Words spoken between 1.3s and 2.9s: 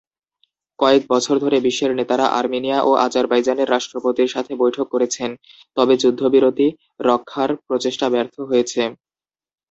ধরে বিশ্ব নেতারা আর্মেনিয়া